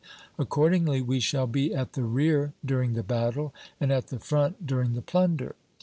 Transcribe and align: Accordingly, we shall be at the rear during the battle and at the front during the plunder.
Accordingly, 0.39 0.99
we 1.03 1.19
shall 1.19 1.45
be 1.45 1.75
at 1.75 1.93
the 1.93 2.01
rear 2.01 2.53
during 2.65 2.93
the 2.93 3.03
battle 3.03 3.53
and 3.79 3.91
at 3.91 4.07
the 4.07 4.17
front 4.17 4.65
during 4.65 4.95
the 4.95 5.01
plunder. 5.03 5.53